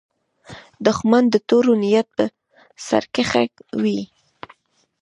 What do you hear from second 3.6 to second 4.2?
وي